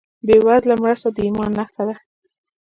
[0.27, 1.95] بېوزله مرسته د ایمان نښه ده.